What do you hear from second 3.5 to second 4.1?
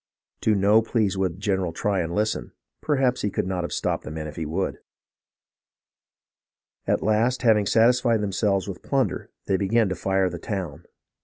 have stopped the